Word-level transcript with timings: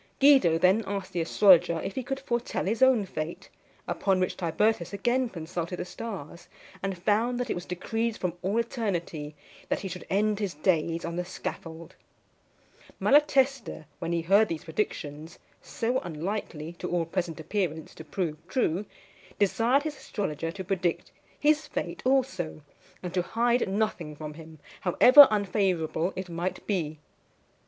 Guido 0.19 0.57
then 0.57 0.83
asked 0.87 1.13
the 1.13 1.21
astrologer 1.21 1.79
if 1.79 1.93
he 1.93 2.01
could 2.01 2.19
foretell 2.19 2.65
his 2.65 2.81
own 2.81 3.05
fate; 3.05 3.49
upon 3.87 4.19
which 4.19 4.35
Tibertus 4.35 4.93
again 4.93 5.29
consulted 5.29 5.77
the 5.77 5.85
stars, 5.85 6.49
and 6.81 6.97
found 6.97 7.39
that 7.39 7.51
it 7.51 7.53
was 7.53 7.67
decreed 7.67 8.17
from 8.17 8.33
all 8.41 8.57
eternity 8.57 9.35
that 9.69 9.81
he 9.81 9.87
should 9.87 10.07
end 10.09 10.39
his 10.39 10.55
days 10.55 11.05
on 11.05 11.17
the 11.17 11.23
scaffold. 11.23 11.93
Malatesta, 12.99 13.85
when 13.99 14.11
he 14.11 14.21
heard 14.23 14.47
these 14.47 14.63
predictions, 14.63 15.37
so 15.61 15.99
unlikely, 15.99 16.73
to 16.79 16.89
all 16.89 17.05
present 17.05 17.39
appearance, 17.39 17.93
to 17.93 18.03
prove 18.03 18.37
true, 18.47 18.87
desired 19.37 19.83
his 19.83 19.97
astrologer 19.97 20.51
to 20.51 20.63
predict 20.63 21.11
his 21.39 21.67
fate 21.67 22.01
also, 22.07 22.63
and 23.03 23.13
to 23.13 23.21
hide 23.21 23.69
nothing 23.69 24.15
from 24.15 24.33
him, 24.33 24.57
however 24.79 25.27
unfavourable 25.29 26.11
it 26.15 26.27
might 26.27 26.65
be. 26.65 26.97